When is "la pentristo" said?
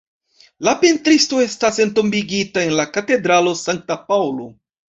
0.67-1.43